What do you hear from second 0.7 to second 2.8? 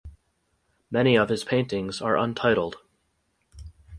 Many of his paintings are untitled.